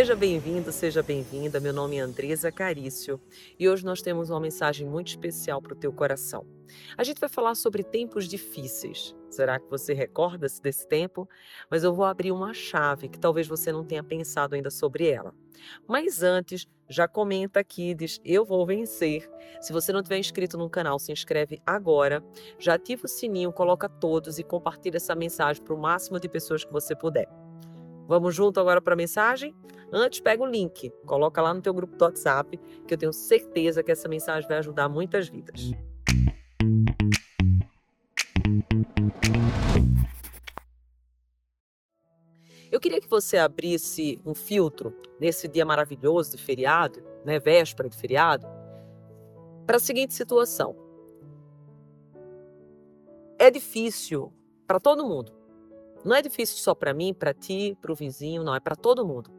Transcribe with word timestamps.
Seja 0.00 0.16
bem-vindo, 0.16 0.72
seja 0.72 1.02
bem-vinda. 1.02 1.60
Meu 1.60 1.74
nome 1.74 1.98
é 1.98 2.00
Andresa 2.00 2.50
Carício 2.50 3.20
e 3.58 3.68
hoje 3.68 3.84
nós 3.84 4.00
temos 4.00 4.30
uma 4.30 4.40
mensagem 4.40 4.88
muito 4.88 5.08
especial 5.08 5.60
para 5.60 5.74
o 5.74 5.76
teu 5.76 5.92
coração. 5.92 6.46
A 6.96 7.04
gente 7.04 7.20
vai 7.20 7.28
falar 7.28 7.54
sobre 7.54 7.84
tempos 7.84 8.26
difíceis. 8.26 9.14
Será 9.28 9.60
que 9.60 9.68
você 9.68 9.92
recorda-se 9.92 10.62
desse 10.62 10.88
tempo? 10.88 11.28
Mas 11.70 11.84
eu 11.84 11.92
vou 11.92 12.06
abrir 12.06 12.32
uma 12.32 12.54
chave 12.54 13.10
que 13.10 13.18
talvez 13.18 13.46
você 13.46 13.70
não 13.70 13.84
tenha 13.84 14.02
pensado 14.02 14.54
ainda 14.54 14.70
sobre 14.70 15.06
ela. 15.06 15.34
Mas 15.86 16.22
antes, 16.22 16.66
já 16.88 17.06
comenta 17.06 17.60
aqui, 17.60 17.94
diz 17.94 18.22
eu 18.24 18.42
vou 18.42 18.64
vencer. 18.64 19.28
Se 19.60 19.70
você 19.70 19.92
não 19.92 20.02
tiver 20.02 20.16
inscrito 20.16 20.56
no 20.56 20.70
canal, 20.70 20.98
se 20.98 21.12
inscreve 21.12 21.60
agora. 21.66 22.24
Já 22.58 22.72
ativa 22.72 23.04
o 23.04 23.08
sininho, 23.08 23.52
coloca 23.52 23.86
todos 23.86 24.38
e 24.38 24.42
compartilha 24.42 24.96
essa 24.96 25.14
mensagem 25.14 25.62
para 25.62 25.74
o 25.74 25.78
máximo 25.78 26.18
de 26.18 26.26
pessoas 26.26 26.64
que 26.64 26.72
você 26.72 26.96
puder. 26.96 27.28
Vamos 28.10 28.34
junto 28.34 28.58
agora 28.58 28.80
para 28.80 28.94
a 28.94 28.96
mensagem? 28.96 29.54
Antes, 29.92 30.18
pega 30.18 30.42
o 30.42 30.46
link, 30.46 30.90
coloca 31.06 31.40
lá 31.40 31.54
no 31.54 31.62
teu 31.62 31.72
grupo 31.72 31.96
do 31.96 32.04
WhatsApp, 32.04 32.58
que 32.84 32.92
eu 32.92 32.98
tenho 32.98 33.12
certeza 33.12 33.84
que 33.84 33.92
essa 33.92 34.08
mensagem 34.08 34.48
vai 34.48 34.58
ajudar 34.58 34.88
muitas 34.88 35.28
vidas. 35.28 35.70
Eu 42.68 42.80
queria 42.80 43.00
que 43.00 43.08
você 43.08 43.38
abrisse 43.38 44.20
um 44.26 44.34
filtro 44.34 44.92
nesse 45.20 45.46
dia 45.46 45.64
maravilhoso 45.64 46.36
de 46.36 46.42
feriado, 46.42 47.00
né, 47.24 47.38
véspera 47.38 47.88
de 47.88 47.96
feriado, 47.96 48.44
para 49.64 49.76
a 49.76 49.80
seguinte 49.80 50.14
situação. 50.14 50.74
É 53.38 53.52
difícil 53.52 54.32
para 54.66 54.80
todo 54.80 55.06
mundo 55.06 55.39
não 56.04 56.16
é 56.16 56.22
difícil 56.22 56.56
só 56.58 56.74
para 56.74 56.94
mim, 56.94 57.12
para 57.12 57.34
ti, 57.34 57.76
para 57.80 57.92
o 57.92 57.94
vizinho, 57.94 58.42
não, 58.42 58.54
é 58.54 58.60
para 58.60 58.76
todo 58.76 59.06
mundo. 59.06 59.30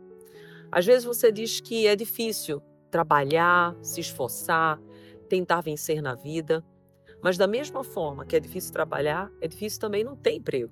Às 0.72 0.86
vezes 0.86 1.04
você 1.04 1.32
diz 1.32 1.60
que 1.60 1.88
é 1.88 1.96
difícil 1.96 2.62
trabalhar, 2.90 3.76
se 3.82 4.00
esforçar, 4.00 4.80
tentar 5.28 5.62
vencer 5.62 6.02
na 6.02 6.16
vida, 6.16 6.64
mas 7.22 7.38
da 7.38 7.48
mesma 7.48 7.84
forma 7.84 8.26
que 8.26 8.36
é 8.36 8.40
difícil 8.40 8.72
trabalhar, 8.72 9.32
é 9.42 9.48
difícil 9.48 9.80
também 9.80 10.04
não 10.04 10.16
ter 10.16 10.34
emprego. 10.34 10.72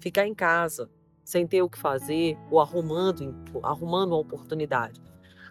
Ficar 0.00 0.26
em 0.26 0.34
casa, 0.34 0.90
sem 1.24 1.46
ter 1.46 1.62
o 1.62 1.68
que 1.68 1.78
fazer, 1.78 2.36
ou 2.50 2.60
arrumando, 2.60 3.34
arrumando 3.62 4.12
uma 4.12 4.18
oportunidade. 4.18 5.00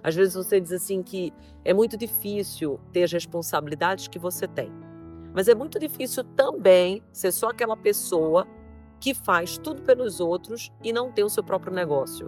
Às 0.04 0.16
vezes 0.16 0.36
você 0.36 0.60
diz 0.60 0.72
assim 0.72 1.02
que 1.02 1.34
é 1.64 1.74
muito 1.74 1.98
difícil 1.98 2.80
ter 2.92 3.04
as 3.04 3.12
responsabilidades 3.12 4.08
que 4.08 4.20
você 4.20 4.48
tem. 4.48 4.72
Mas 5.34 5.48
é 5.48 5.56
muito 5.56 5.80
difícil 5.80 6.24
também 6.24 7.04
ser 7.12 7.32
só 7.32 7.50
aquela 7.50 7.76
pessoa 7.76 8.48
que 9.06 9.14
faz 9.14 9.56
tudo 9.56 9.84
pelos 9.84 10.20
outros 10.20 10.72
e 10.84 10.92
não 10.92 11.12
tem 11.12 11.24
o 11.24 11.30
seu 11.30 11.44
próprio 11.44 11.72
negócio. 11.72 12.28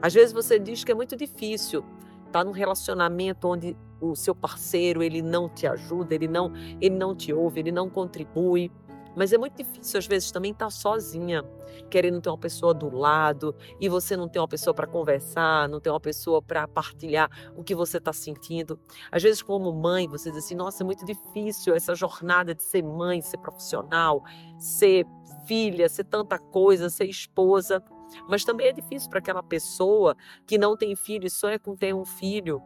Às 0.00 0.14
vezes 0.14 0.32
você 0.32 0.58
diz 0.58 0.82
que 0.82 0.90
é 0.90 0.94
muito 0.94 1.14
difícil 1.14 1.84
estar 2.26 2.42
num 2.42 2.52
relacionamento 2.52 3.46
onde 3.46 3.76
o 4.00 4.16
seu 4.16 4.34
parceiro 4.34 5.02
ele 5.02 5.20
não 5.20 5.46
te 5.46 5.66
ajuda, 5.66 6.14
ele 6.14 6.26
não, 6.26 6.54
ele 6.80 6.96
não 6.96 7.14
te 7.14 7.34
ouve, 7.34 7.60
ele 7.60 7.70
não 7.70 7.90
contribui. 7.90 8.72
Mas 9.16 9.32
é 9.32 9.38
muito 9.38 9.56
difícil, 9.56 9.98
às 9.98 10.06
vezes, 10.06 10.30
também 10.30 10.52
estar 10.52 10.70
sozinha, 10.70 11.42
querendo 11.90 12.20
ter 12.20 12.28
uma 12.28 12.38
pessoa 12.38 12.72
do 12.72 12.94
lado 12.94 13.54
e 13.80 13.88
você 13.88 14.16
não 14.16 14.28
tem 14.28 14.40
uma 14.40 14.48
pessoa 14.48 14.72
para 14.72 14.86
conversar, 14.86 15.68
não 15.68 15.80
tem 15.80 15.92
uma 15.92 16.00
pessoa 16.00 16.40
para 16.40 16.66
partilhar 16.68 17.30
o 17.56 17.64
que 17.64 17.74
você 17.74 17.98
está 17.98 18.12
sentindo. 18.12 18.78
Às 19.10 19.22
vezes, 19.22 19.42
como 19.42 19.72
mãe, 19.72 20.06
você 20.06 20.30
diz 20.30 20.44
assim: 20.44 20.54
nossa, 20.54 20.82
é 20.82 20.86
muito 20.86 21.04
difícil 21.04 21.74
essa 21.74 21.94
jornada 21.94 22.54
de 22.54 22.62
ser 22.62 22.82
mãe, 22.82 23.20
ser 23.20 23.38
profissional, 23.38 24.22
ser 24.58 25.04
filha, 25.46 25.88
ser 25.88 26.04
tanta 26.04 26.38
coisa, 26.38 26.88
ser 26.88 27.06
esposa. 27.06 27.82
Mas 28.28 28.44
também 28.44 28.68
é 28.68 28.72
difícil 28.72 29.08
para 29.08 29.20
aquela 29.20 29.42
pessoa 29.42 30.16
que 30.46 30.58
não 30.58 30.76
tem 30.76 30.94
filho 30.96 31.26
e 31.26 31.30
sonha 31.30 31.58
com 31.58 31.76
ter 31.76 31.94
um 31.94 32.04
filho. 32.04 32.60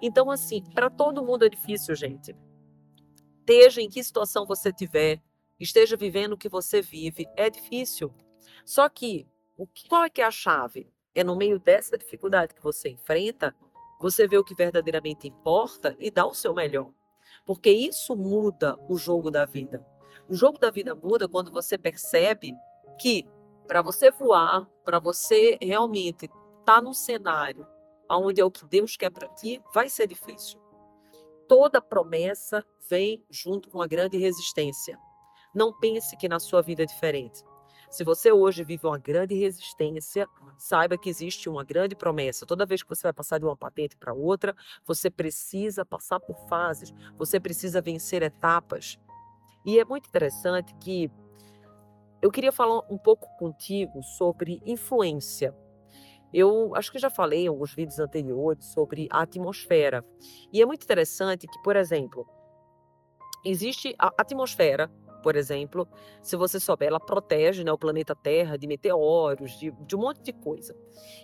Então, 0.00 0.30
assim, 0.30 0.62
para 0.74 0.90
todo 0.90 1.24
mundo 1.24 1.44
é 1.44 1.48
difícil, 1.48 1.94
gente. 1.94 2.36
Esteja 3.40 3.80
em 3.80 3.88
que 3.88 4.02
situação 4.04 4.46
você 4.46 4.68
estiver, 4.68 5.20
esteja 5.62 5.96
vivendo 5.96 6.32
o 6.32 6.38
que 6.38 6.48
você 6.48 6.82
vive, 6.82 7.26
é 7.36 7.48
difícil. 7.48 8.12
Só 8.64 8.88
que, 8.88 9.26
qual 9.88 10.04
é 10.04 10.10
que 10.10 10.20
é 10.20 10.24
a 10.24 10.30
chave? 10.30 10.92
É 11.14 11.22
no 11.22 11.36
meio 11.36 11.58
dessa 11.58 11.96
dificuldade 11.96 12.54
que 12.54 12.62
você 12.62 12.88
enfrenta, 12.88 13.54
você 14.00 14.26
vê 14.26 14.36
o 14.36 14.44
que 14.44 14.54
verdadeiramente 14.54 15.28
importa 15.28 15.94
e 15.98 16.10
dá 16.10 16.26
o 16.26 16.34
seu 16.34 16.54
melhor. 16.54 16.90
Porque 17.46 17.70
isso 17.70 18.16
muda 18.16 18.76
o 18.88 18.96
jogo 18.96 19.30
da 19.30 19.44
vida. 19.44 19.86
O 20.28 20.34
jogo 20.34 20.58
da 20.58 20.70
vida 20.70 20.94
muda 20.94 21.28
quando 21.28 21.50
você 21.50 21.76
percebe 21.76 22.52
que 22.98 23.26
para 23.66 23.82
você 23.82 24.10
voar, 24.10 24.68
para 24.84 24.98
você 24.98 25.58
realmente 25.60 26.24
estar 26.24 26.64
tá 26.64 26.82
num 26.82 26.92
cenário 26.92 27.66
onde 28.10 28.40
é 28.40 28.44
o 28.44 28.50
que 28.50 28.64
Deus 28.66 28.96
quer 28.96 29.10
para 29.10 29.28
ti, 29.28 29.62
vai 29.72 29.88
ser 29.88 30.06
difícil. 30.06 30.60
Toda 31.48 31.80
promessa 31.80 32.64
vem 32.88 33.24
junto 33.30 33.70
com 33.70 33.78
uma 33.78 33.86
grande 33.86 34.18
resistência. 34.18 34.98
Não 35.54 35.72
pense 35.72 36.16
que 36.16 36.28
na 36.28 36.40
sua 36.40 36.62
vida 36.62 36.82
é 36.82 36.86
diferente. 36.86 37.42
Se 37.90 38.04
você 38.04 38.32
hoje 38.32 38.64
vive 38.64 38.86
uma 38.86 38.96
grande 38.96 39.34
resistência, 39.34 40.26
saiba 40.56 40.96
que 40.96 41.10
existe 41.10 41.46
uma 41.46 41.62
grande 41.62 41.94
promessa. 41.94 42.46
Toda 42.46 42.64
vez 42.64 42.82
que 42.82 42.88
você 42.88 43.02
vai 43.02 43.12
passar 43.12 43.36
de 43.36 43.44
uma 43.44 43.54
patente 43.54 43.98
para 43.98 44.14
outra, 44.14 44.56
você 44.86 45.10
precisa 45.10 45.84
passar 45.84 46.18
por 46.18 46.38
fases, 46.48 46.90
você 47.18 47.38
precisa 47.38 47.82
vencer 47.82 48.22
etapas. 48.22 48.98
E 49.66 49.78
é 49.78 49.84
muito 49.84 50.08
interessante 50.08 50.74
que 50.76 51.10
eu 52.22 52.30
queria 52.30 52.50
falar 52.50 52.80
um 52.90 52.96
pouco 52.96 53.28
contigo 53.36 54.02
sobre 54.02 54.62
influência. 54.64 55.54
Eu 56.32 56.74
acho 56.74 56.90
que 56.90 56.98
já 56.98 57.10
falei 57.10 57.44
em 57.44 57.48
alguns 57.48 57.74
vídeos 57.74 57.98
anteriores 57.98 58.64
sobre 58.72 59.06
a 59.10 59.20
atmosfera. 59.20 60.02
E 60.50 60.62
é 60.62 60.64
muito 60.64 60.84
interessante 60.84 61.46
que, 61.46 61.62
por 61.62 61.76
exemplo, 61.76 62.26
existe 63.44 63.94
a 63.98 64.14
atmosfera 64.16 64.90
por 65.22 65.36
exemplo, 65.36 65.88
se 66.20 66.36
você 66.36 66.58
souber, 66.58 66.88
ela 66.88 67.00
protege 67.00 67.64
né, 67.64 67.72
o 67.72 67.78
planeta 67.78 68.14
Terra 68.14 68.56
de 68.56 68.66
meteoros, 68.66 69.52
de, 69.58 69.70
de 69.70 69.96
um 69.96 70.00
monte 70.00 70.22
de 70.22 70.32
coisa. 70.32 70.74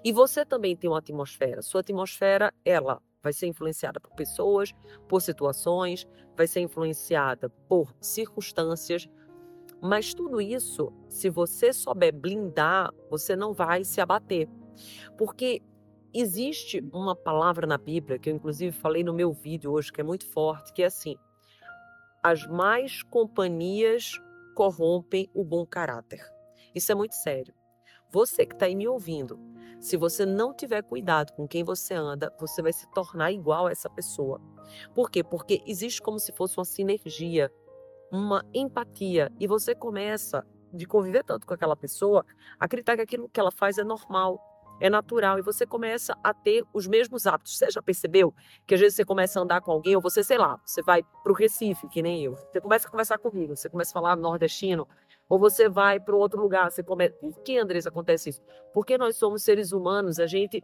E 0.05 0.13
você 0.13 0.45
também 0.45 0.77
tem 0.77 0.89
uma 0.89 0.99
atmosfera. 0.99 1.63
Sua 1.63 1.81
atmosfera, 1.81 2.53
ela 2.65 3.03
vai 3.23 3.33
ser 3.33 3.47
influenciada 3.47 4.01
por 4.01 4.15
pessoas, 4.15 4.73
por 5.09 5.21
situações, 5.21 6.07
vai 6.37 6.47
ser 6.47 6.61
influenciada 6.61 7.51
por 7.69 7.95
circunstâncias. 8.01 9.09
Mas 9.81 10.15
tudo 10.15 10.41
isso, 10.41 10.93
se 11.09 11.29
você 11.29 11.73
souber 11.73 12.15
blindar, 12.15 12.93
você 13.11 13.37
não 13.37 13.53
vai 13.53 13.85
se 13.85 14.01
abater. 14.01 14.49
Porque 15.17 15.61
existe 16.13 16.83
uma 16.93 17.15
palavra 17.15 17.67
na 17.67 17.79
Bíblia, 17.79 18.19
que 18.19 18.31
eu 18.31 18.35
inclusive 18.35 18.73
falei 18.73 19.05
no 19.05 19.13
meu 19.13 19.33
vídeo 19.33 19.73
hoje, 19.73 19.93
que 19.93 20.01
é 20.01 20.05
muito 20.05 20.27
forte, 20.27 20.73
que 20.73 20.83
é 20.83 20.87
assim: 20.87 21.17
as 22.23 22.47
más 22.47 23.03
companhias 23.03 24.21
corrompem 24.55 25.31
o 25.35 25.45
bom 25.45 25.65
caráter. 25.65 26.21
Isso 26.75 26.91
é 26.91 26.95
muito 26.95 27.15
sério. 27.15 27.55
Você 28.11 28.47
que 28.47 28.55
está 28.55 28.67
aí 28.67 28.75
me 28.75 28.89
ouvindo, 28.89 29.39
se 29.81 29.97
você 29.97 30.27
não 30.27 30.53
tiver 30.53 30.83
cuidado 30.83 31.33
com 31.35 31.47
quem 31.47 31.63
você 31.63 31.95
anda, 31.95 32.35
você 32.39 32.61
vai 32.61 32.73
se 32.73 32.91
tornar 32.91 33.31
igual 33.31 33.67
a 33.67 33.71
essa 33.71 33.89
pessoa. 33.89 34.41
Por 34.95 35.11
quê? 35.11 35.23
Porque 35.23 35.63
existe 35.67 36.03
como 36.03 36.19
se 36.19 36.33
fosse 36.33 36.59
uma 36.59 36.65
sinergia, 36.65 37.53
uma 38.11 38.45
empatia, 38.53 39.31
e 39.39 39.47
você 39.47 39.75
começa 39.75 40.45
de 40.73 40.87
conviver 40.87 41.23
tanto 41.23 41.47
com 41.47 41.55
aquela 41.55 41.77
pessoa, 41.77 42.25
acreditar 42.59 42.97
que 42.97 43.03
aquilo 43.03 43.29
que 43.29 43.39
ela 43.39 43.51
faz 43.51 43.79
é 43.79 43.85
normal, 43.85 44.41
é 44.81 44.89
natural 44.89 45.39
e 45.39 45.43
você 45.43 45.67
começa 45.67 46.17
a 46.23 46.33
ter 46.33 46.65
os 46.73 46.87
mesmos 46.87 47.27
hábitos. 47.27 47.57
Você 47.57 47.71
já 47.71 47.83
percebeu 47.83 48.35
que 48.67 48.75
às 48.75 48.81
vezes 48.81 48.97
você 48.97 49.05
começa 49.05 49.39
a 49.39 49.43
andar 49.43 49.61
com 49.61 49.73
alguém, 49.73 49.97
ou 49.97 50.03
você, 50.03 50.23
sei 50.23 50.39
lá, 50.39 50.61
você 50.65 50.83
vai 50.83 51.03
para 51.23 51.33
o 51.33 51.35
Recife, 51.35 51.89
que 51.89 52.03
nem 52.03 52.25
eu, 52.25 52.35
você 52.35 52.61
começa 52.61 52.89
a 52.89 52.91
conversar 52.91 53.19
comigo, 53.19 53.57
você 53.57 53.69
começa 53.69 53.91
a 53.91 53.95
falar 53.95 54.17
nordestino, 54.17 54.87
ou 55.29 55.39
você 55.39 55.69
vai 55.69 56.01
para 56.01 56.17
outro 56.17 56.41
lugar, 56.41 56.71
você 56.71 56.83
começa. 56.83 57.15
Por 57.15 57.43
que, 57.43 57.59
Andressa, 57.59 57.91
acontece 57.91 58.31
isso? 58.31 58.43
Porque 58.73 58.97
nós 58.97 59.17
somos 59.17 59.43
seres 59.43 59.73
humanos, 59.73 60.19
a 60.19 60.27
gente, 60.27 60.63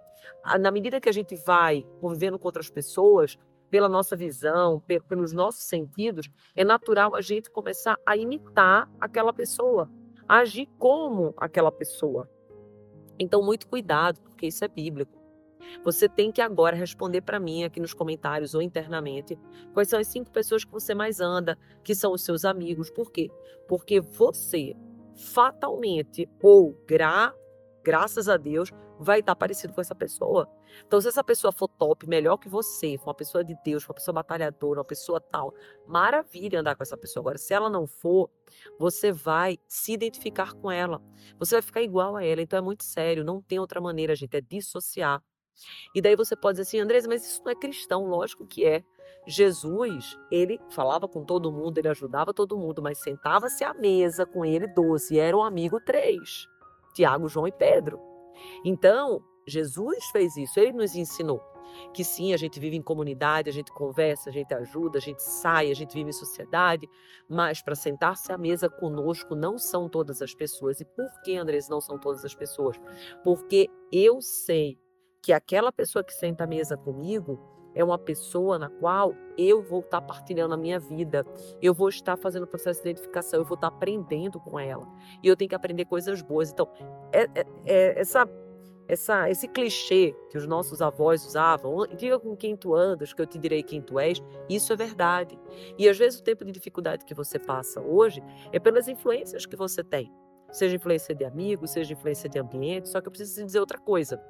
na 0.58 0.70
medida 0.70 1.00
que 1.00 1.08
a 1.08 1.12
gente 1.12 1.36
vai 1.36 1.84
convivendo 2.00 2.38
com 2.38 2.48
outras 2.48 2.70
pessoas, 2.70 3.36
pela 3.70 3.88
nossa 3.88 4.14
visão, 4.14 4.80
pelos 5.08 5.32
nossos 5.32 5.64
sentidos, 5.64 6.30
é 6.54 6.64
natural 6.64 7.14
a 7.14 7.20
gente 7.20 7.50
começar 7.50 7.98
a 8.06 8.16
imitar 8.16 8.88
aquela 9.00 9.32
pessoa, 9.32 9.90
agir 10.28 10.68
como 10.78 11.34
aquela 11.36 11.72
pessoa. 11.72 12.30
Então, 13.18 13.42
muito 13.42 13.66
cuidado, 13.66 14.20
porque 14.20 14.46
isso 14.46 14.64
é 14.64 14.68
bíblico. 14.68 15.24
Você 15.82 16.08
tem 16.08 16.30
que 16.30 16.40
agora 16.40 16.76
responder 16.76 17.22
para 17.22 17.40
mim 17.40 17.64
aqui 17.64 17.80
nos 17.80 17.94
comentários 17.94 18.54
ou 18.54 18.62
internamente 18.62 19.38
quais 19.72 19.88
são 19.88 19.98
as 19.98 20.06
cinco 20.06 20.30
pessoas 20.30 20.64
que 20.64 20.70
você 20.70 20.94
mais 20.94 21.20
anda, 21.20 21.58
que 21.82 21.94
são 21.94 22.12
os 22.12 22.22
seus 22.22 22.44
amigos. 22.44 22.90
Por 22.90 23.10
quê? 23.10 23.30
Porque 23.66 24.00
você 24.00 24.74
fatalmente 25.14 26.28
ou 26.42 26.74
gra, 26.86 27.34
graças 27.84 28.28
a 28.28 28.36
Deus 28.36 28.70
vai 28.98 29.20
estar 29.20 29.34
parecido 29.36 29.72
com 29.74 29.80
essa 29.80 29.94
pessoa. 29.94 30.48
Então, 30.86 31.00
se 31.00 31.08
essa 31.08 31.22
pessoa 31.22 31.52
for 31.52 31.68
top, 31.68 32.08
melhor 32.08 32.38
que 32.38 32.48
você, 32.48 32.96
for 32.98 33.08
uma 33.08 33.14
pessoa 33.14 33.44
de 33.44 33.54
Deus, 33.64 33.82
for 33.82 33.90
uma 33.90 33.96
pessoa 33.96 34.14
batalhadora, 34.14 34.80
uma 34.80 34.84
pessoa 34.84 35.20
tal, 35.20 35.52
maravilha 35.86 36.60
andar 36.60 36.74
com 36.76 36.82
essa 36.82 36.96
pessoa. 36.96 37.22
Agora, 37.22 37.38
se 37.38 37.52
ela 37.52 37.68
não 37.68 37.86
for, 37.86 38.30
você 38.78 39.12
vai 39.12 39.58
se 39.68 39.92
identificar 39.92 40.52
com 40.54 40.70
ela. 40.70 41.02
Você 41.38 41.56
vai 41.56 41.62
ficar 41.62 41.82
igual 41.82 42.16
a 42.16 42.24
ela. 42.24 42.40
Então, 42.40 42.58
é 42.58 42.62
muito 42.62 42.84
sério. 42.84 43.24
Não 43.24 43.42
tem 43.42 43.58
outra 43.58 43.80
maneira, 43.80 44.14
gente. 44.14 44.36
É 44.36 44.40
dissociar. 44.40 45.22
E 45.94 46.00
daí 46.00 46.16
você 46.16 46.34
pode 46.34 46.58
dizer 46.58 46.68
assim, 46.68 46.80
Andrés, 46.80 47.06
mas 47.06 47.24
isso 47.24 47.42
não 47.44 47.52
é 47.52 47.54
cristão. 47.54 48.06
Lógico 48.06 48.46
que 48.46 48.64
é. 48.64 48.82
Jesus, 49.26 50.18
ele 50.30 50.60
falava 50.70 51.08
com 51.08 51.24
todo 51.24 51.50
mundo, 51.50 51.78
ele 51.78 51.88
ajudava 51.88 52.34
todo 52.34 52.58
mundo, 52.58 52.82
mas 52.82 53.00
sentava-se 53.00 53.64
à 53.64 53.72
mesa 53.72 54.26
com 54.26 54.44
ele 54.44 54.66
doze, 54.66 55.18
era 55.18 55.36
um 55.36 55.42
amigo 55.42 55.80
três, 55.80 56.46
Tiago, 56.94 57.28
João 57.28 57.46
e 57.46 57.52
Pedro. 57.52 58.00
Então, 58.64 59.22
Jesus 59.46 60.04
fez 60.06 60.36
isso, 60.36 60.58
ele 60.58 60.72
nos 60.72 60.94
ensinou 60.94 61.40
que 61.92 62.04
sim, 62.04 62.32
a 62.32 62.36
gente 62.36 62.60
vive 62.60 62.76
em 62.76 62.82
comunidade, 62.82 63.48
a 63.48 63.52
gente 63.52 63.72
conversa, 63.72 64.30
a 64.30 64.32
gente 64.32 64.52
ajuda, 64.54 64.98
a 64.98 65.00
gente 65.00 65.22
sai, 65.22 65.70
a 65.70 65.74
gente 65.74 65.94
vive 65.94 66.10
em 66.10 66.12
sociedade, 66.12 66.88
mas 67.28 67.62
para 67.62 67.74
sentar-se 67.74 68.32
à 68.32 68.38
mesa 68.38 68.68
conosco 68.68 69.34
não 69.34 69.58
são 69.58 69.88
todas 69.88 70.22
as 70.22 70.34
pessoas. 70.34 70.80
E 70.80 70.84
por 70.84 71.22
que, 71.22 71.36
Andrés, 71.36 71.68
não 71.68 71.80
são 71.80 71.98
todas 71.98 72.24
as 72.24 72.34
pessoas? 72.34 72.76
Porque 73.22 73.68
eu 73.92 74.20
sei 74.20 74.78
que 75.22 75.32
aquela 75.32 75.72
pessoa 75.72 76.04
que 76.04 76.12
senta 76.12 76.44
à 76.44 76.46
mesa 76.46 76.76
comigo, 76.76 77.40
é 77.74 77.82
uma 77.82 77.98
pessoa 77.98 78.58
na 78.58 78.68
qual 78.68 79.14
eu 79.36 79.62
vou 79.62 79.80
estar 79.80 80.00
partilhando 80.00 80.54
a 80.54 80.56
minha 80.56 80.78
vida, 80.78 81.26
eu 81.60 81.74
vou 81.74 81.88
estar 81.88 82.16
fazendo 82.16 82.44
o 82.44 82.46
processo 82.46 82.82
de 82.82 82.90
identificação, 82.90 83.40
eu 83.40 83.44
vou 83.44 83.56
estar 83.56 83.68
aprendendo 83.68 84.38
com 84.40 84.58
ela. 84.58 84.86
E 85.22 85.28
eu 85.28 85.36
tenho 85.36 85.48
que 85.48 85.54
aprender 85.54 85.84
coisas 85.84 86.22
boas. 86.22 86.50
Então, 86.50 86.68
é, 87.12 87.24
é, 87.34 87.46
é 87.64 88.00
essa, 88.00 88.28
essa, 88.86 89.28
esse 89.28 89.48
clichê 89.48 90.14
que 90.30 90.38
os 90.38 90.46
nossos 90.46 90.80
avós 90.80 91.24
usavam, 91.26 91.86
diga 91.96 92.18
com 92.18 92.36
quem 92.36 92.56
tu 92.56 92.74
andas, 92.74 93.12
que 93.12 93.20
eu 93.20 93.26
te 93.26 93.38
direi 93.38 93.62
quem 93.62 93.82
tu 93.82 93.98
és, 93.98 94.22
isso 94.48 94.72
é 94.72 94.76
verdade. 94.76 95.38
E 95.76 95.88
às 95.88 95.98
vezes 95.98 96.20
o 96.20 96.24
tempo 96.24 96.44
de 96.44 96.52
dificuldade 96.52 97.04
que 97.04 97.14
você 97.14 97.38
passa 97.38 97.80
hoje 97.80 98.22
é 98.52 98.58
pelas 98.58 98.88
influências 98.88 99.46
que 99.46 99.56
você 99.56 99.82
tem. 99.82 100.12
Seja 100.52 100.76
influência 100.76 101.12
de 101.12 101.24
amigos, 101.24 101.72
seja 101.72 101.94
influência 101.94 102.28
de 102.28 102.38
ambiente, 102.38 102.88
só 102.88 103.00
que 103.00 103.08
eu 103.08 103.10
preciso 103.10 103.44
dizer 103.44 103.58
outra 103.58 103.78
coisa 103.78 104.20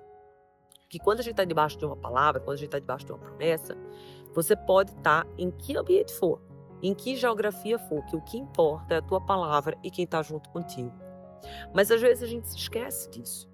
que 0.94 0.99
quando 1.00 1.19
a 1.19 1.23
gente 1.23 1.32
está 1.32 1.44
debaixo 1.44 1.76
de 1.76 1.85
uma 1.85 1.96
palavra, 1.96 2.41
quando 2.41 2.55
a 2.55 2.56
gente 2.56 2.69
está 2.69 2.79
debaixo 2.79 3.05
de 3.05 3.11
uma 3.11 3.19
promessa, 3.19 3.76
você 4.32 4.55
pode 4.55 4.93
estar 4.93 5.25
tá 5.25 5.31
em 5.37 5.50
que 5.50 5.76
ambiente 5.76 6.14
for, 6.14 6.41
em 6.81 6.94
que 6.94 7.17
geografia 7.17 7.76
for, 7.81 8.05
que 8.05 8.14
o 8.14 8.20
que 8.20 8.38
importa 8.38 8.94
é 8.94 8.99
a 8.99 9.02
tua 9.02 9.20
palavra 9.20 9.76
e 9.82 9.91
quem 9.91 10.05
está 10.05 10.23
junto 10.23 10.49
contigo. 10.50 10.93
Mas 11.75 11.91
às 11.91 12.00
vezes 12.00 12.23
a 12.23 12.29
gente 12.29 12.49
se 12.49 12.56
esquece 12.56 13.11
disso. 13.11 13.50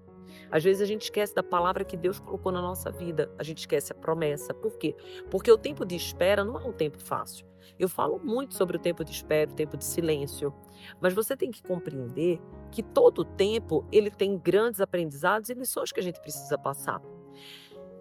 Às 0.51 0.63
vezes 0.63 0.83
a 0.83 0.85
gente 0.85 1.01
esquece 1.01 1.33
da 1.33 1.41
palavra 1.41 1.83
que 1.83 1.97
Deus 1.97 2.19
colocou 2.19 2.51
na 2.51 2.61
nossa 2.61 2.91
vida, 2.91 3.31
a 3.39 3.43
gente 3.43 3.57
esquece 3.57 3.91
a 3.91 3.95
promessa. 3.95 4.53
Por 4.53 4.77
quê? 4.77 4.95
Porque 5.31 5.51
o 5.51 5.57
tempo 5.57 5.83
de 5.83 5.95
espera 5.95 6.45
não 6.45 6.59
é 6.59 6.63
um 6.63 6.71
tempo 6.71 6.99
fácil. 6.99 7.43
Eu 7.79 7.89
falo 7.89 8.19
muito 8.19 8.53
sobre 8.53 8.77
o 8.77 8.79
tempo 8.79 9.03
de 9.03 9.09
espera, 9.09 9.49
o 9.49 9.55
tempo 9.55 9.75
de 9.77 9.85
silêncio, 9.85 10.53
mas 10.99 11.11
você 11.11 11.35
tem 11.35 11.49
que 11.49 11.63
compreender 11.63 12.39
que 12.69 12.83
todo 12.83 13.25
tempo 13.25 13.83
ele 13.91 14.11
tem 14.11 14.37
grandes 14.37 14.79
aprendizados 14.79 15.49
e 15.49 15.55
lições 15.55 15.91
que 15.91 15.99
a 15.99 16.03
gente 16.03 16.21
precisa 16.21 16.55
passar 16.55 17.01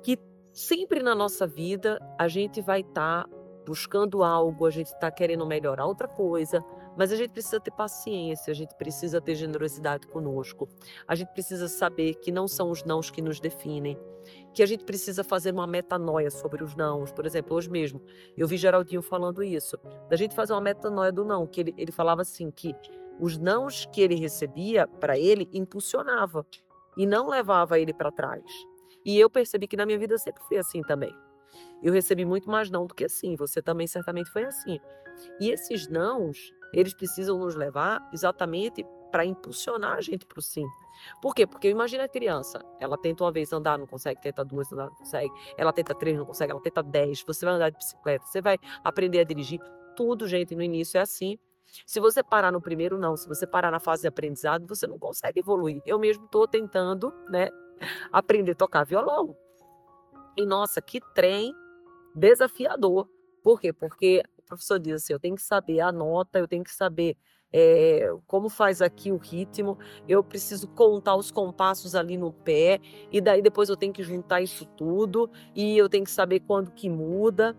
que 0.03 0.19
sempre 0.53 1.03
na 1.03 1.15
nossa 1.15 1.47
vida 1.47 1.99
a 2.19 2.29
gente 2.29 2.61
vai 2.61 2.81
estar 2.81 3.25
tá 3.25 3.31
buscando 3.67 4.25
algo, 4.25 4.67
a 4.67 4.71
gente 4.71 4.88
está 4.88 5.11
querendo 5.11 5.47
melhorar 5.47 5.87
outra 5.87 6.09
coisa, 6.09 6.65
mas 6.97 7.12
a 7.12 7.17
gente 7.17 7.31
precisa 7.31 7.61
ter 7.61 7.71
paciência, 7.71 8.50
a 8.50 8.55
gente 8.55 8.75
precisa 8.75 9.21
ter 9.21 9.35
generosidade 9.35 10.06
conosco, 10.06 10.69
a 11.06 11.15
gente 11.15 11.32
precisa 11.32 11.69
saber 11.69 12.15
que 12.17 12.32
não 12.32 12.49
são 12.49 12.71
os 12.71 12.82
nãos 12.82 13.11
que 13.11 13.23
nos 13.23 13.38
definem, 13.38 13.97
que 14.53 14.62
a 14.62 14.67
gente 14.67 14.85
precisa 14.85 15.23
fazer 15.23 15.53
uma 15.53 15.67
metanoia 15.67 16.31
sobre 16.31 16.65
os 16.65 16.75
nãos. 16.75 17.12
Por 17.12 17.27
exemplo, 17.27 17.56
hoje 17.56 17.71
mesmo, 17.71 18.03
eu 18.37 18.47
vi 18.49 18.56
Geraldinho 18.56 19.03
falando 19.03 19.43
isso, 19.43 19.79
da 20.09 20.17
gente 20.17 20.35
fazer 20.35 20.53
uma 20.53 20.61
metanoia 20.61 21.12
do 21.12 21.25
não, 21.25 21.47
que 21.47 21.61
ele, 21.61 21.75
ele 21.77 21.93
falava 21.93 22.23
assim, 22.23 22.50
que 22.50 22.75
os 23.21 23.38
nãos 23.38 23.87
que 23.93 24.00
ele 24.00 24.15
recebia, 24.15 24.87
para 24.87 25.19
ele, 25.19 25.49
impulsionava 25.53 26.44
e 26.97 27.06
não 27.06 27.29
levava 27.29 27.79
ele 27.79 27.93
para 27.93 28.11
trás. 28.11 28.44
E 29.05 29.19
eu 29.19 29.31
percebi 29.31 29.67
que 29.67 29.76
na 29.76 29.87
minha 29.87 29.99
vida 29.99 30.17
sempre 30.19 30.43
fui 30.44 30.58
assim 30.58 30.82
também. 30.82 31.14
Eu 31.82 31.93
recebi 31.93 32.25
muito 32.25 32.49
mais 32.50 32.70
não 32.70 32.87
do 32.87 32.94
que 32.94 33.08
sim. 33.08 33.35
Você 33.37 33.62
também 33.62 33.87
certamente 33.87 34.31
foi 34.31 34.44
assim. 34.44 34.79
E 35.41 35.50
esses 35.50 35.88
nãos, 35.88 36.52
eles 36.73 36.94
precisam 36.94 37.38
nos 37.38 37.55
levar 37.55 38.08
exatamente 38.12 38.85
para 39.11 39.25
impulsionar 39.25 39.97
a 39.97 40.00
gente 40.00 40.25
para 40.25 40.38
o 40.38 40.43
sim. 40.43 40.64
Por 41.20 41.35
quê? 41.35 41.47
Porque 41.47 41.69
imagina 41.69 42.05
a 42.05 42.08
criança, 42.08 42.61
ela 42.79 42.97
tenta 42.97 43.25
uma 43.25 43.32
vez 43.32 43.52
andar, 43.52 43.79
não 43.79 43.87
consegue, 43.87 44.20
tenta 44.20 44.44
duas, 44.44 44.73
andar, 44.73 44.87
não 44.87 44.94
consegue, 44.94 45.31
ela 45.56 45.73
tenta 45.73 45.94
três, 45.94 46.17
não 46.17 46.25
consegue, 46.26 46.53
ela 46.53 46.61
tenta 46.61 46.82
dez, 46.82 47.25
você 47.26 47.44
vai 47.44 47.55
andar 47.55 47.70
de 47.70 47.79
bicicleta, 47.79 48.25
você 48.26 48.41
vai 48.41 48.58
aprender 48.85 49.19
a 49.20 49.25
dirigir, 49.25 49.58
tudo, 49.96 50.29
gente, 50.29 50.55
no 50.55 50.62
início 50.62 50.99
é 50.99 51.00
assim. 51.00 51.38
Se 51.87 52.00
você 52.00 52.23
parar 52.23 52.50
no 52.50 52.61
primeiro, 52.61 52.99
não. 52.99 53.17
Se 53.17 53.29
você 53.29 53.46
parar 53.46 53.70
na 53.70 53.79
fase 53.79 54.03
de 54.03 54.08
aprendizado, 54.08 54.67
você 54.67 54.87
não 54.87 54.99
consegue 54.99 55.41
evoluir. 55.41 55.81
Eu 55.87 55.99
mesmo 55.99 56.25
estou 56.25 56.46
tentando, 56.46 57.12
né, 57.29 57.49
aprender 58.12 58.53
a 58.53 58.56
tocar 58.56 58.85
violão. 58.85 59.37
E 60.37 60.47
nossa, 60.47 60.81
que 60.81 61.00
trem 61.15 61.55
desafiador. 62.15 63.09
Por 63.43 63.61
quê? 63.61 63.73
Porque 63.73 64.23
o 64.38 64.43
professor 64.43 64.79
diz 64.79 64.94
assim: 64.94 65.12
eu 65.12 65.21
tenho 65.21 65.37
que 65.37 65.43
saber 65.43 65.81
a 65.81 65.93
nota, 65.93 66.38
eu 66.38 66.49
tenho 66.49 66.65
que 66.65 66.73
saber 66.73 67.17
é, 67.53 68.09
como 68.27 68.49
faz 68.49 68.81
aqui 68.81 69.11
o 69.11 69.17
ritmo, 69.17 69.79
eu 70.09 70.23
preciso 70.23 70.69
contar 70.69 71.17
os 71.17 71.31
compassos 71.31 71.94
ali 71.94 72.17
no 72.17 72.32
pé, 72.32 72.81
e 73.11 73.21
daí 73.21 73.43
depois 73.43 73.69
eu 73.69 73.77
tenho 73.77 73.93
que 73.93 74.03
juntar 74.03 74.41
isso 74.41 74.65
tudo, 74.77 75.31
e 75.55 75.77
eu 75.77 75.88
tenho 75.88 76.05
que 76.05 76.11
saber 76.11 76.41
quando 76.41 76.71
que 76.71 76.88
muda. 76.88 77.56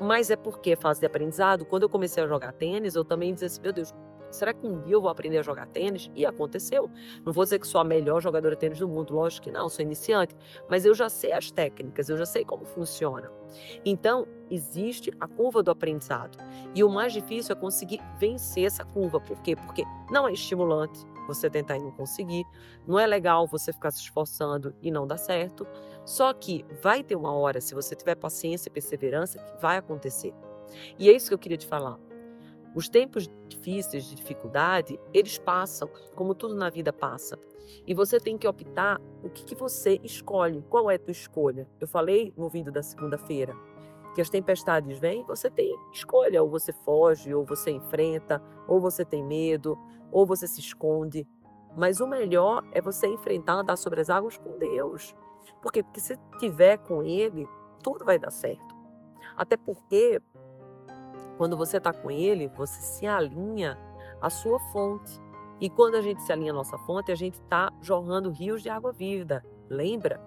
Mas 0.00 0.30
é 0.30 0.36
porque 0.36 0.72
é 0.72 0.76
fase 0.76 0.98
de 1.00 1.06
aprendizado. 1.06 1.64
Quando 1.64 1.84
eu 1.84 1.88
comecei 1.88 2.22
a 2.22 2.26
jogar 2.26 2.52
tênis, 2.52 2.94
eu 2.94 3.04
também 3.04 3.32
dizia 3.32 3.46
assim: 3.46 3.62
meu 3.62 3.72
Deus, 3.72 3.94
será 4.32 4.52
que 4.52 4.66
um 4.66 4.80
dia 4.80 4.94
eu 4.94 5.00
vou 5.00 5.10
aprender 5.10 5.38
a 5.38 5.42
jogar 5.42 5.66
tênis? 5.66 6.10
E 6.14 6.24
aconteceu. 6.26 6.90
Não 7.24 7.32
vou 7.32 7.44
dizer 7.44 7.58
que 7.58 7.66
sou 7.66 7.80
a 7.80 7.84
melhor 7.84 8.20
jogadora 8.20 8.54
de 8.54 8.60
tênis 8.60 8.78
do 8.78 8.88
mundo, 8.88 9.14
lógico 9.14 9.44
que 9.44 9.52
não, 9.52 9.68
sou 9.68 9.84
iniciante, 9.84 10.34
mas 10.68 10.84
eu 10.84 10.94
já 10.94 11.08
sei 11.08 11.32
as 11.32 11.50
técnicas, 11.50 12.08
eu 12.08 12.16
já 12.16 12.26
sei 12.26 12.44
como 12.44 12.64
funciona. 12.64 13.30
Então, 13.84 14.26
existe 14.50 15.10
a 15.20 15.26
curva 15.26 15.62
do 15.62 15.70
aprendizado. 15.70 16.38
E 16.74 16.82
o 16.82 16.88
mais 16.88 17.12
difícil 17.12 17.54
é 17.54 17.58
conseguir 17.58 18.00
vencer 18.18 18.64
essa 18.64 18.84
curva. 18.84 19.20
Por 19.20 19.40
quê? 19.42 19.56
Porque 19.56 19.84
não 20.10 20.28
é 20.28 20.32
estimulante 20.32 21.06
você 21.26 21.48
tentar 21.48 21.76
e 21.76 21.80
não 21.80 21.92
conseguir, 21.92 22.44
não 22.86 22.98
é 22.98 23.06
legal 23.06 23.46
você 23.46 23.72
ficar 23.72 23.90
se 23.90 24.00
esforçando 24.00 24.74
e 24.82 24.90
não 24.90 25.06
dar 25.06 25.18
certo. 25.18 25.66
Só 26.04 26.32
que 26.32 26.64
vai 26.82 27.02
ter 27.02 27.14
uma 27.16 27.32
hora, 27.32 27.60
se 27.60 27.74
você 27.74 27.94
tiver 27.94 28.16
paciência 28.16 28.68
e 28.68 28.72
perseverança, 28.72 29.38
que 29.38 29.62
vai 29.62 29.76
acontecer. 29.76 30.34
E 30.98 31.08
é 31.08 31.12
isso 31.12 31.28
que 31.28 31.34
eu 31.34 31.38
queria 31.38 31.58
te 31.58 31.66
falar. 31.66 31.98
Os 32.74 32.88
tempos 32.88 33.28
difíceis, 33.48 34.04
de 34.04 34.14
dificuldade, 34.14 34.98
eles 35.12 35.38
passam, 35.38 35.88
como 36.14 36.34
tudo 36.34 36.54
na 36.54 36.70
vida 36.70 36.92
passa. 36.92 37.38
E 37.86 37.94
você 37.94 38.18
tem 38.18 38.38
que 38.38 38.48
optar 38.48 39.00
o 39.22 39.30
que, 39.30 39.44
que 39.44 39.54
você 39.54 39.98
escolhe, 40.02 40.62
qual 40.68 40.90
é 40.90 40.96
a 40.96 40.98
tua 40.98 41.12
escolha. 41.12 41.68
Eu 41.80 41.86
falei 41.86 42.32
no 42.36 42.48
vídeo 42.48 42.72
da 42.72 42.82
segunda-feira 42.82 43.54
que 44.14 44.20
as 44.20 44.28
tempestades 44.28 44.98
vêm, 44.98 45.24
você 45.24 45.50
tem 45.50 45.74
escolha, 45.92 46.42
ou 46.42 46.48
você 46.48 46.72
foge, 46.72 47.34
ou 47.34 47.44
você 47.44 47.70
enfrenta, 47.70 48.42
ou 48.68 48.80
você 48.80 49.04
tem 49.04 49.24
medo, 49.24 49.78
ou 50.10 50.26
você 50.26 50.46
se 50.46 50.60
esconde. 50.60 51.26
Mas 51.76 52.00
o 52.00 52.06
melhor 52.06 52.62
é 52.72 52.80
você 52.80 53.06
enfrentar, 53.06 53.54
andar 53.54 53.76
sobre 53.76 54.00
as 54.00 54.10
águas 54.10 54.36
com 54.36 54.58
Deus. 54.58 55.14
Por 55.62 55.72
quê? 55.72 55.82
Porque 55.82 56.00
se 56.00 56.18
tiver 56.38 56.76
com 56.78 57.02
Ele, 57.02 57.48
tudo 57.82 58.04
vai 58.04 58.18
dar 58.18 58.30
certo. 58.30 58.76
Até 59.34 59.56
porque 59.56 60.20
quando 61.36 61.56
você 61.56 61.78
está 61.78 61.92
com 61.92 62.10
ele, 62.10 62.48
você 62.48 62.80
se 62.80 63.06
alinha 63.06 63.78
à 64.20 64.30
sua 64.30 64.58
fonte. 64.72 65.20
E 65.60 65.70
quando 65.70 65.94
a 65.94 66.00
gente 66.00 66.22
se 66.22 66.32
alinha 66.32 66.52
à 66.52 66.54
nossa 66.54 66.76
fonte, 66.78 67.12
a 67.12 67.14
gente 67.14 67.34
está 67.34 67.72
jorrando 67.80 68.30
rios 68.30 68.62
de 68.62 68.68
água 68.68 68.92
viva. 68.92 69.42
Lembra? 69.68 70.20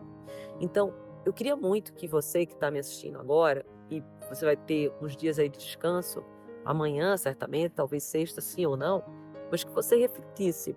Então, 0.59 0.93
eu 1.25 1.33
queria 1.33 1.55
muito 1.55 1.93
que 1.93 2.07
você 2.07 2.45
que 2.45 2.53
está 2.53 2.71
me 2.71 2.79
assistindo 2.79 3.19
agora, 3.19 3.65
e 3.89 4.03
você 4.29 4.45
vai 4.45 4.55
ter 4.55 4.91
uns 5.01 5.15
dias 5.15 5.37
aí 5.37 5.49
de 5.49 5.57
descanso, 5.57 6.23
amanhã 6.63 7.15
certamente, 7.17 7.73
talvez 7.73 8.03
sexta, 8.03 8.41
sim 8.41 8.65
ou 8.65 8.75
não, 8.75 9.03
mas 9.51 9.63
que 9.63 9.71
você 9.71 9.95
refletisse 9.95 10.75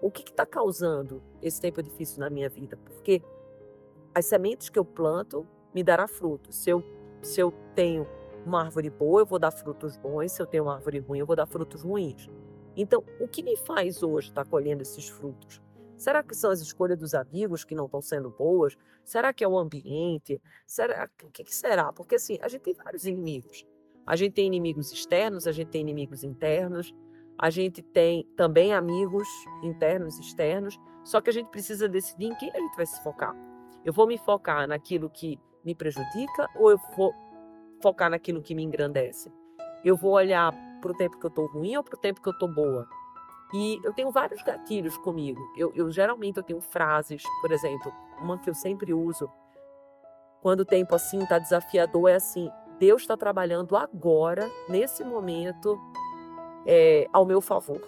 o 0.00 0.10
que 0.10 0.28
está 0.28 0.44
causando 0.44 1.22
esse 1.40 1.60
tempo 1.60 1.80
difícil 1.82 2.20
na 2.20 2.28
minha 2.28 2.48
vida? 2.48 2.76
Porque 2.76 3.22
as 4.14 4.26
sementes 4.26 4.68
que 4.68 4.78
eu 4.78 4.84
planto 4.84 5.46
me 5.72 5.82
dará 5.82 6.08
frutos. 6.08 6.56
Se 6.56 6.70
eu, 6.70 6.82
se 7.22 7.40
eu 7.40 7.52
tenho 7.74 8.06
uma 8.44 8.62
árvore 8.62 8.90
boa, 8.90 9.22
eu 9.22 9.26
vou 9.26 9.38
dar 9.38 9.50
frutos 9.50 9.96
bons. 9.96 10.32
Se 10.32 10.42
eu 10.42 10.46
tenho 10.46 10.64
uma 10.64 10.74
árvore 10.74 10.98
ruim, 10.98 11.18
eu 11.18 11.26
vou 11.26 11.36
dar 11.36 11.46
frutos 11.46 11.82
ruins. 11.82 12.28
Então, 12.76 13.04
o 13.20 13.28
que 13.28 13.42
me 13.42 13.56
faz 13.56 14.02
hoje 14.02 14.28
estar 14.28 14.44
colhendo 14.44 14.82
esses 14.82 15.08
frutos? 15.08 15.60
Será 15.96 16.22
que 16.22 16.34
são 16.34 16.50
as 16.50 16.60
escolhas 16.60 16.98
dos 16.98 17.14
amigos 17.14 17.64
que 17.64 17.74
não 17.74 17.84
estão 17.84 18.00
sendo 18.00 18.30
boas? 18.30 18.76
Será 19.04 19.32
que 19.32 19.44
é 19.44 19.48
o 19.48 19.56
ambiente? 19.58 20.40
Será 20.66 21.08
o 21.22 21.30
que, 21.30 21.44
que 21.44 21.54
será? 21.54 21.92
Porque 21.92 22.16
assim, 22.16 22.38
a 22.42 22.48
gente 22.48 22.62
tem 22.62 22.74
vários 22.74 23.04
inimigos. 23.04 23.64
A 24.04 24.16
gente 24.16 24.32
tem 24.32 24.46
inimigos 24.46 24.90
externos, 24.90 25.46
a 25.46 25.52
gente 25.52 25.68
tem 25.68 25.80
inimigos 25.82 26.24
internos. 26.24 26.92
a 27.38 27.50
gente 27.50 27.82
tem 27.82 28.24
também 28.36 28.72
amigos 28.72 29.26
internos 29.62 30.16
e 30.16 30.20
externos, 30.20 30.78
só 31.04 31.20
que 31.20 31.30
a 31.30 31.32
gente 31.32 31.50
precisa 31.50 31.88
decidir 31.88 32.26
em 32.26 32.36
quem 32.36 32.50
a 32.50 32.58
gente 32.58 32.76
vai 32.76 32.86
se 32.86 33.02
focar. 33.02 33.34
Eu 33.84 33.92
vou 33.92 34.06
me 34.06 34.16
focar 34.16 34.68
naquilo 34.68 35.10
que 35.10 35.40
me 35.64 35.74
prejudica 35.74 36.48
ou 36.56 36.70
eu 36.70 36.78
vou 36.96 37.12
focar 37.82 38.10
naquilo 38.10 38.40
que 38.40 38.54
me 38.54 38.62
engrandece? 38.62 39.32
Eu 39.84 39.96
vou 39.96 40.12
olhar 40.12 40.52
para 40.80 40.92
o 40.92 40.94
tempo 40.94 41.18
que 41.18 41.26
eu 41.26 41.28
estou 41.28 41.46
ruim 41.46 41.76
ou 41.76 41.82
para 41.82 41.96
o 41.96 42.00
tempo 42.00 42.22
que 42.22 42.28
eu 42.28 42.32
estou 42.32 42.48
boa? 42.48 42.86
E 43.52 43.80
eu 43.84 43.92
tenho 43.92 44.10
vários 44.10 44.42
gatilhos 44.42 44.96
comigo. 44.96 45.40
Eu, 45.56 45.72
eu, 45.74 45.90
geralmente 45.90 46.38
eu 46.38 46.42
tenho 46.42 46.60
frases, 46.60 47.22
por 47.40 47.52
exemplo, 47.52 47.92
uma 48.20 48.38
que 48.38 48.48
eu 48.48 48.54
sempre 48.54 48.94
uso 48.94 49.28
quando 50.42 50.60
o 50.60 50.64
tempo 50.64 50.94
assim 50.94 51.20
está 51.20 51.38
desafiador 51.38 52.10
é 52.10 52.16
assim: 52.16 52.50
Deus 52.78 53.02
está 53.02 53.16
trabalhando 53.16 53.76
agora, 53.76 54.50
nesse 54.68 55.04
momento, 55.04 55.78
é, 56.66 57.06
ao 57.12 57.24
meu 57.24 57.40
favor. 57.40 57.80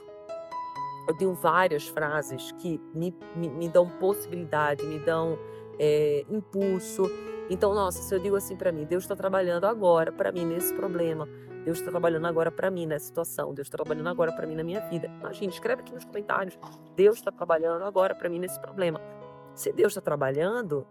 Eu 1.07 1.15
tenho 1.17 1.35
várias 1.35 1.87
frases 1.87 2.53
que 2.53 2.81
me, 2.95 3.15
me, 3.37 3.49
me 3.51 3.69
dão 3.69 3.91
possibilidade, 3.99 4.87
me 4.87 4.99
dão 5.01 5.37
é, 5.79 6.25
impulso. 6.31 7.03
Então, 7.51 7.75
nossa, 7.75 8.03
se 8.03 8.15
eu 8.15 8.19
digo 8.19 8.37
assim 8.37 8.57
para 8.57 8.73
mim, 8.73 8.85
Deus 8.85 9.05
está 9.05 9.15
trabalhando 9.15 9.65
agora 9.65 10.11
para 10.11 10.33
mim 10.33 10.47
nesse 10.47 10.73
problema, 10.75 11.29
Deus 11.65 11.79
está 11.79 11.91
trabalhando 11.91 12.27
agora 12.27 12.51
para 12.51 12.71
mim 12.71 12.87
nessa 12.87 13.07
situação, 13.07 13.53
Deus 13.53 13.67
está 13.67 13.77
trabalhando 13.77 14.09
agora 14.09 14.33
para 14.33 14.47
mim 14.47 14.55
na 14.55 14.65
minha 14.65 14.81
vida. 14.89 15.11
Imagina, 15.21 15.53
escreve 15.53 15.83
aqui 15.83 15.93
nos 15.93 16.05
comentários, 16.05 16.59
Deus 16.97 17.17
está 17.17 17.31
trabalhando 17.31 17.85
agora 17.85 18.15
para 18.15 18.29
mim 18.29 18.39
nesse 18.39 18.59
problema. 18.61 19.01
Se 19.55 19.73
Deus 19.73 19.93
está 19.93 20.01
trabalhando, 20.01 20.87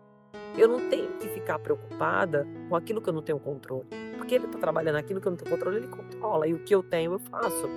eu 0.57 0.67
não 0.67 0.89
tenho 0.89 1.11
que 1.17 1.27
ficar 1.29 1.59
preocupada 1.59 2.47
com 2.69 2.75
aquilo 2.75 3.01
que 3.01 3.09
eu 3.09 3.13
não 3.13 3.21
tenho 3.21 3.39
controle. 3.39 3.87
Porque 4.17 4.35
Ele 4.35 4.45
está 4.45 4.57
trabalhando 4.57 4.95
aquilo 4.95 5.19
que 5.19 5.27
eu 5.27 5.31
não 5.31 5.37
tenho 5.37 5.51
controle, 5.51 5.77
Ele 5.77 5.87
controla. 5.87 6.47
E 6.47 6.53
o 6.53 6.63
que 6.63 6.73
eu 6.73 6.81
tenho, 6.81 7.13
eu 7.13 7.19
faço. 7.19 7.67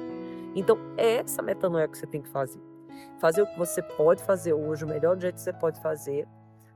Então, 0.54 0.78
é 0.96 1.16
essa 1.16 1.42
metanoia 1.42 1.88
que 1.88 1.98
você 1.98 2.06
tem 2.06 2.22
que 2.22 2.28
fazer. 2.28 2.60
Fazer 3.18 3.42
o 3.42 3.46
que 3.46 3.58
você 3.58 3.82
pode 3.82 4.22
fazer 4.22 4.52
hoje, 4.52 4.84
o 4.84 4.88
melhor 4.88 5.18
jeito 5.18 5.34
que 5.34 5.40
você 5.40 5.52
pode 5.52 5.80
fazer, 5.80 6.26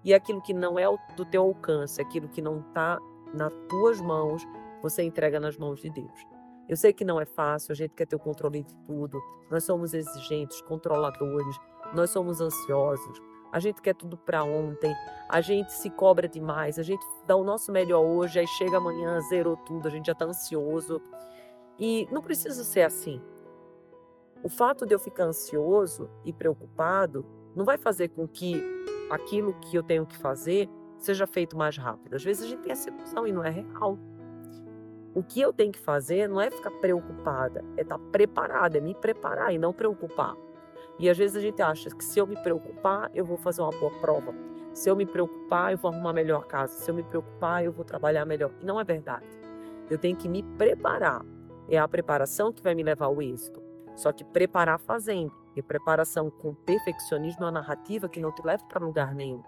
e 0.04 0.14
aquilo 0.14 0.40
que 0.40 0.54
não 0.54 0.78
é 0.78 0.84
do 1.16 1.24
teu 1.24 1.42
alcance, 1.42 2.00
aquilo 2.00 2.28
que 2.28 2.40
não 2.40 2.60
está 2.60 2.98
nas 3.34 3.52
tuas 3.68 4.00
mãos, 4.00 4.46
você 4.82 5.02
entrega 5.02 5.38
nas 5.38 5.56
mãos 5.56 5.80
de 5.80 5.90
Deus. 5.90 6.26
Eu 6.68 6.76
sei 6.76 6.92
que 6.92 7.04
não 7.04 7.20
é 7.20 7.24
fácil, 7.24 7.72
a 7.72 7.74
gente 7.74 7.94
quer 7.94 8.06
ter 8.06 8.16
o 8.16 8.20
controle 8.20 8.62
de 8.62 8.76
tudo. 8.86 9.20
Nós 9.50 9.64
somos 9.64 9.92
exigentes, 9.92 10.60
controladores, 10.62 11.56
nós 11.92 12.10
somos 12.10 12.40
ansiosos, 12.40 13.20
a 13.52 13.58
gente 13.58 13.82
quer 13.82 13.94
tudo 13.94 14.16
para 14.16 14.44
ontem, 14.44 14.94
a 15.28 15.40
gente 15.40 15.72
se 15.72 15.90
cobra 15.90 16.28
demais, 16.28 16.78
a 16.78 16.82
gente 16.82 17.04
dá 17.26 17.34
o 17.34 17.42
nosso 17.42 17.72
melhor 17.72 18.00
hoje, 18.00 18.38
aí 18.38 18.46
chega 18.46 18.76
amanhã, 18.76 19.20
zerou 19.22 19.56
tudo, 19.56 19.88
a 19.88 19.90
gente 19.90 20.06
já 20.06 20.12
está 20.12 20.24
ansioso. 20.24 21.02
E 21.78 22.06
não 22.12 22.22
precisa 22.22 22.62
ser 22.62 22.82
assim. 22.82 23.20
O 24.42 24.48
fato 24.48 24.86
de 24.86 24.94
eu 24.94 24.98
ficar 24.98 25.24
ansioso 25.24 26.08
e 26.24 26.32
preocupado 26.32 27.26
não 27.54 27.64
vai 27.64 27.76
fazer 27.76 28.08
com 28.08 28.28
que 28.28 28.62
aquilo 29.10 29.54
que 29.54 29.76
eu 29.76 29.82
tenho 29.82 30.06
que 30.06 30.16
fazer 30.16 30.68
seja 30.98 31.26
feito 31.26 31.56
mais 31.56 31.76
rápido. 31.76 32.14
Às 32.14 32.24
vezes 32.24 32.44
a 32.44 32.48
gente 32.48 32.62
tem 32.62 32.72
essa 32.72 32.90
ilusão 32.90 33.26
e 33.26 33.32
não 33.32 33.44
é 33.44 33.50
real. 33.50 33.98
O 35.14 35.22
que 35.22 35.40
eu 35.40 35.52
tenho 35.52 35.72
que 35.72 35.78
fazer 35.78 36.28
não 36.28 36.40
é 36.40 36.50
ficar 36.50 36.70
preocupada, 36.70 37.64
é 37.76 37.82
estar 37.82 37.98
tá 37.98 38.04
preparada, 38.12 38.78
é 38.78 38.80
me 38.80 38.94
preparar 38.94 39.52
e 39.52 39.58
não 39.58 39.72
preocupar. 39.72 40.36
E 40.98 41.08
às 41.08 41.18
vezes 41.18 41.36
a 41.36 41.40
gente 41.40 41.60
acha 41.60 41.90
que 41.90 42.04
se 42.04 42.18
eu 42.18 42.26
me 42.26 42.36
preocupar, 42.42 43.10
eu 43.14 43.24
vou 43.24 43.36
fazer 43.36 43.62
uma 43.62 43.72
boa 43.72 43.90
prova. 44.00 44.32
Se 44.72 44.88
eu 44.88 44.94
me 44.94 45.04
preocupar, 45.04 45.72
eu 45.72 45.78
vou 45.78 45.90
arrumar 45.90 46.12
melhor 46.12 46.46
casa. 46.46 46.74
Se 46.74 46.90
eu 46.90 46.94
me 46.94 47.02
preocupar, 47.02 47.64
eu 47.64 47.72
vou 47.72 47.84
trabalhar 47.84 48.24
melhor. 48.24 48.52
E 48.60 48.64
não 48.64 48.78
é 48.78 48.84
verdade. 48.84 49.26
Eu 49.88 49.98
tenho 49.98 50.16
que 50.16 50.28
me 50.28 50.42
preparar. 50.42 51.24
É 51.68 51.78
a 51.78 51.88
preparação 51.88 52.52
que 52.52 52.62
vai 52.62 52.74
me 52.74 52.82
levar 52.82 53.06
ao 53.06 53.20
êxito. 53.20 53.60
Só 53.96 54.12
que 54.12 54.24
preparar 54.24 54.78
fazendo. 54.78 55.32
E 55.56 55.62
preparação 55.62 56.30
com 56.30 56.54
perfeccionismo 56.54 57.42
é 57.42 57.46
uma 57.46 57.52
narrativa 57.52 58.08
que 58.08 58.20
não 58.20 58.32
te 58.32 58.42
leva 58.42 58.64
para 58.64 58.84
lugar 58.84 59.14
nenhum. 59.14 59.42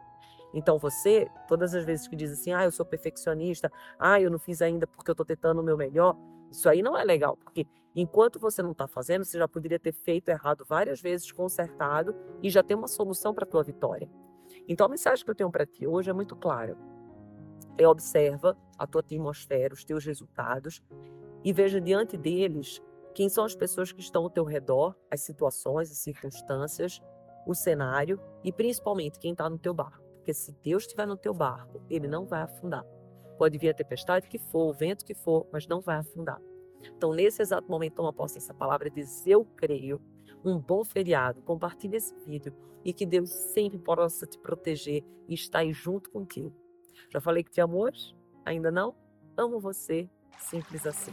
Então 0.54 0.78
você, 0.78 1.30
todas 1.49 1.75
as 1.75 1.85
vezes 1.85 2.06
que 2.06 2.16
diz 2.16 2.30
assim, 2.32 2.52
ah, 2.52 2.64
eu 2.64 2.71
sou 2.71 2.85
perfeccionista, 2.85 3.73
ah, 3.99 4.21
eu 4.21 4.30
não 4.30 4.38
fiz 4.38 4.61
ainda 4.61 4.87
porque 4.87 5.11
eu 5.11 5.14
estou 5.14 5.25
tentando 5.25 5.61
o 5.61 5.64
meu 5.64 5.76
melhor, 5.76 6.16
isso 6.50 6.68
aí 6.68 6.82
não 6.82 6.97
é 6.97 7.02
legal, 7.02 7.37
porque 7.37 7.66
enquanto 7.97 8.38
você 8.38 8.62
não 8.62 8.73
está 8.73 8.87
fazendo, 8.87 9.25
você 9.25 9.38
já 9.38 9.49
poderia 9.49 9.78
ter 9.78 9.92
feito 9.92 10.28
errado 10.28 10.64
várias 10.68 11.00
vezes, 11.00 11.32
consertado 11.32 12.14
e 12.42 12.50
já 12.50 12.62
tem 12.62 12.76
uma 12.76 12.88
solução 12.88 13.32
para 13.32 13.44
a 13.44 13.49
tua 13.49 13.62
vitória. 13.62 14.09
Então 14.68 14.87
a 14.87 14.88
mensagem 14.88 15.25
que 15.25 15.30
eu 15.30 15.35
tenho 15.35 15.50
para 15.50 15.64
ti 15.64 15.87
hoje 15.87 16.11
é 16.11 16.12
muito 16.12 16.37
clara. 16.37 16.76
É 17.78 17.88
observa 17.88 18.56
a 18.76 18.87
tua 18.87 19.00
atmosfera, 19.00 19.73
os 19.73 19.85
teus 19.85 20.04
resultados 20.04 20.82
e 21.42 21.52
veja 21.52 21.80
diante 21.80 22.16
deles 22.16 22.82
quem 23.14 23.28
são 23.28 23.45
as 23.45 23.54
pessoas 23.54 23.92
que 23.92 24.00
estão 24.00 24.23
ao 24.23 24.31
teu 24.31 24.45
redor, 24.45 24.97
as 25.11 25.21
situações, 25.21 25.90
as 25.90 25.99
circunstâncias, 25.99 27.00
o 27.47 27.54
cenário 27.54 28.21
e 28.42 28.52
principalmente 28.52 29.19
quem 29.19 29.33
está 29.33 29.49
no 29.49 29.59
teu 29.59 29.75
barco. 29.75 30.02
Porque 30.16 30.33
se 30.33 30.52
Deus 30.62 30.85
estiver 30.85 31.07
no 31.07 31.16
teu 31.16 31.35
barco, 31.35 31.83
ele 31.90 32.07
não 32.07 32.26
vai 32.26 32.42
afundar. 32.42 32.85
Pode 33.37 33.59
vir 33.59 33.71
a 33.71 33.75
tempestade 33.75 34.28
que 34.28 34.38
for, 34.38 34.71
o 34.71 34.73
vento 34.73 35.04
que 35.04 35.14
for, 35.14 35.47
mas 35.52 35.66
não 35.66 35.81
vai 35.81 35.97
afundar. 35.97 36.40
Então, 36.97 37.12
nesse 37.12 37.42
exato 37.42 37.69
momento, 37.69 37.95
toma 37.95 38.12
posse 38.12 38.35
dessa 38.35 38.54
palavra 38.54 38.88
e 38.88 38.90
diz: 38.90 39.26
Eu 39.26 39.45
creio. 39.45 40.00
Um 40.45 40.59
bom 40.59 40.85
feriado. 40.85 41.40
Compartilhe 41.42 41.97
esse 41.97 42.14
vídeo 42.25 42.52
e 42.85 42.92
que 42.92 43.07
Deus 43.07 43.31
sempre 43.31 43.78
possa 43.78 44.26
te 44.26 44.38
proteger 44.38 45.04
e 45.28 45.35
estar 45.35 45.61
aí 45.61 45.73
junto 45.73 46.11
contigo. 46.11 46.52
Já 47.11 47.21
falei 47.21 47.45
que 47.45 47.50
te 47.50 47.61
amo 47.61 47.78
hoje? 47.78 48.16
Ainda 48.45 48.71
não? 48.71 48.95
Amo 49.37 49.61
você. 49.61 50.09
Simples 50.38 50.85
assim. 50.85 51.12